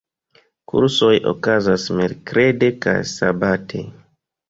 Kursoj 0.73 1.11
okazas 1.33 1.87
merkrede 2.01 2.73
kaj 2.87 2.99
sabate. 3.15 3.89